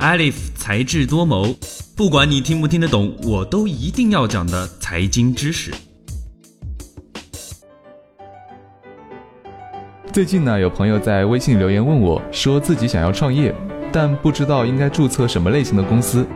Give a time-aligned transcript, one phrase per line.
[0.00, 1.54] Alif 才智多谋，
[1.94, 5.70] 不管你听不听得懂，我都一定要讲的财经知识。
[10.10, 13.54] 最近呢，有朋友在微信留言问我，说自己想要创业，
[13.92, 16.26] 但不知道应该注册什么类型的公司。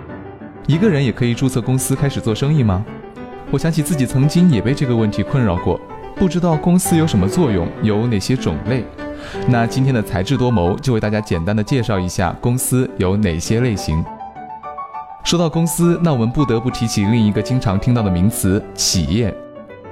[0.66, 2.84] 一个人也可以注册公司开始做生意吗？
[3.50, 5.80] 我想起自己曾经也被这个问题困扰过，
[6.16, 8.84] 不知道公司有什么作用，有哪些种类。
[9.48, 14.04] 那今天的才智多谋就为大家简单的介绍一下公司有哪些类型。
[15.24, 19.34] 说到公司，那我们不得不提起另一个经常听到的名词——企业。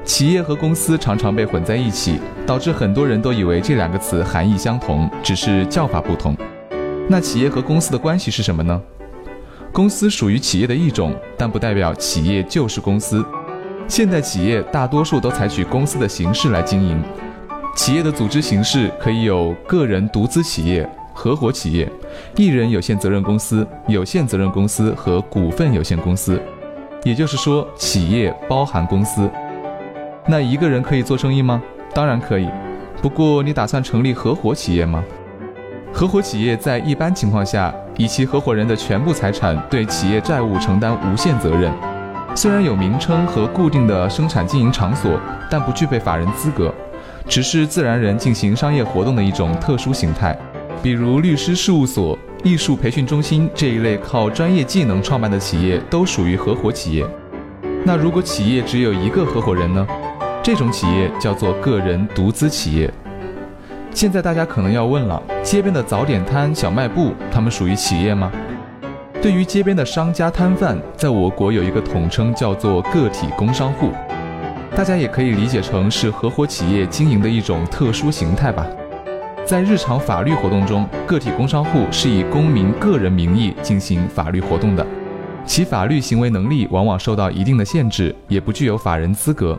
[0.05, 6.37] 企业和公司常常被混在一起，导致很多人都以为这两个词含义相同，只是叫法不同。
[7.09, 8.81] 那企业和公司的关系是什么呢？
[9.73, 13.25] 公司属于企业的一种，但不代表企业就是公司。
[13.89, 17.03] 现代企业大多数都采取公司的形式来经营。
[17.75, 21.91] 企业的组织形式可以有个人独资企业、合伙企业、
[22.37, 26.41] 一人有限责任公司、有限责任公司和股份有限公司。
[27.03, 29.29] 也就是说，企业包含公司。
[30.27, 31.61] 那一个人可以做生意吗？
[31.95, 32.49] 当然可以。
[33.01, 35.03] 不过，你打算成立合伙企业吗？
[35.93, 41.73] 合伙企业在一般情况下，以其合伙人的全部财产对企业债务承担无限责任。
[42.35, 45.19] 虽然有名称和固定的生产经营场所，
[45.51, 46.73] 但不具备法人资格。
[47.29, 50.37] 只是自然人进行商业活动的一种特殊形态，
[50.83, 57.07] 比如律师事务所、艺术培训中心这一类靠专业技能创办的企业都属于合伙企业。
[57.85, 59.87] 那如果企业只有一个合伙人呢？
[60.43, 62.93] 这种企业叫做个人独资企业。
[63.95, 68.33] 现在大家可能要问了：街边的早点摊、小卖部，他们属于企业吗？
[69.21, 73.91] 对于街边的商家摊贩，在我国有一个统称叫做个体工商户。
[74.75, 78.67] 大家也可以理解成是合伙企业经营的一种特殊形态吧。
[79.45, 84.87] 在日常法律活动中，个体工商户是以公民个人名义进行法律活动的，
[85.45, 89.59] 其法律行为能力往往受到一定的限制，也不具有法人资格。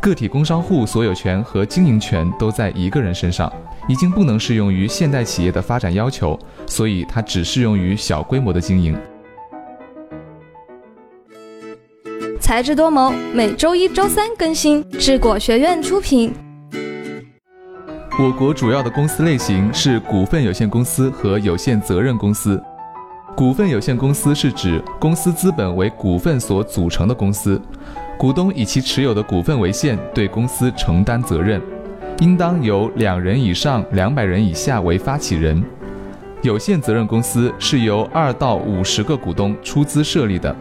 [0.00, 3.52] 个体工商户所有权和经营权都在一个人身上，
[3.88, 8.96] 已经不能适用于现代企业的发展要求，所以它只适用于小规模的经营。
[12.46, 16.32] 才智多谋，每周一、周三更新，智果学院出品。
[18.20, 22.62] 我国主要的公司类型是股份有限公司和有限责任公司。
[23.36, 27.60] 股份有限公司是指公司资本为股份所组成的公司，
[28.16, 31.60] 股东以其持有的股份为限，对公司承担责任，
[32.20, 35.60] 应当由两人以上两百人以下为发起人。
[36.42, 40.54] 有限责任公司是由二到五十个股东出资设立的。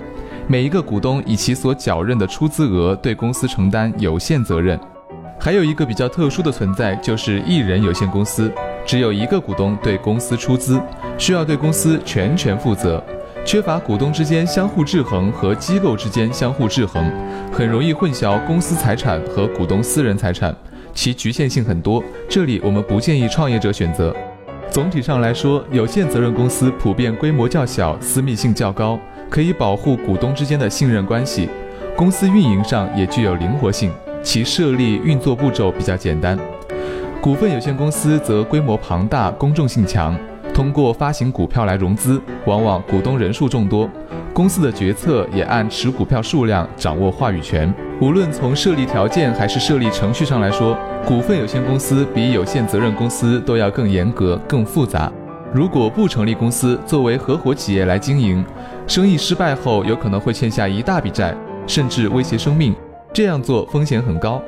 [0.47, 4.79] 每一个股东以其所缴认的出资额对公司承担有限责任。
[5.39, 8.51] 还有一个比较特殊的存在，就是一人有限公司，
[8.85, 10.79] 只有一个股东对公司出资，
[11.17, 13.03] 需要对公司全权负责，
[13.43, 17.11] 缺乏股东之间相互制衡和机构之间相互制衡，
[17.51, 20.55] 很容易混淆公司财产和股东私人财产，
[20.93, 22.03] 其局限性很多。
[22.29, 24.15] 这里我们不建议创业者选择。
[24.69, 28.99] 总体上来说，有限责任公司普遍规模较小，私密性较高。
[29.35, 31.49] 可以保护股东之间的信任关系，
[31.93, 33.91] 公司运营上也具有灵活性，
[34.23, 36.39] 其设立运作步骤比较简单。
[37.21, 40.17] 股份有限公司则规模庞大，公众性强，
[40.53, 43.89] 通过发行股票来融资，往往股东人数众多，
[44.31, 47.73] 公司的决策也按持股票数量掌握话语权。
[47.99, 55.11] 无论从设立条件还是设立程序上来说，股份有限公司比有限责任公司都要更严格、更复杂。
[55.55, 58.43] 如果不成立公司，作为合伙企业来经营，
[58.85, 61.33] 生意失败后有可能会欠下一大笔债，
[61.65, 62.75] 甚至威胁生命。
[63.13, 64.43] 这样做风险很高。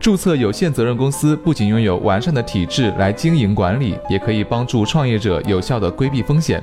[0.00, 6.60] 注册有限责任公司不仅拥有完善的体制来经营管理，也可以帮助创业者有效地规避风险。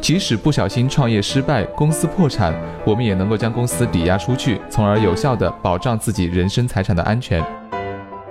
[0.00, 2.52] 即使不小心创业失败，公司破产，
[2.84, 7.40] 我们也能够将公司抵押出去，从而有效地保障自己人身财产的安全。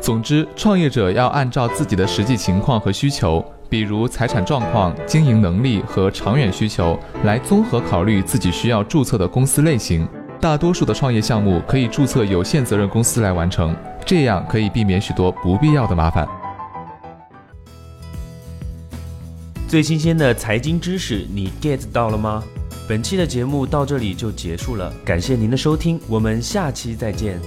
[0.02, 3.42] 总之，创业者要按照自己的实际情况和需求。
[3.70, 10.08] 比如财产状况、经营能力和长远需求，来综合考虑自己需要注册的公司类型。
[10.40, 13.76] 大多数的创业项目可以注册有限责任公司来完成，
[14.06, 16.28] 这样可以避免许多不必要的麻烦。
[19.68, 22.44] 最新鲜的财经知识，你 get 到了吗？
[22.88, 27.38] 本期的节目到这里就结束了，感谢您的收听，我们下期再见。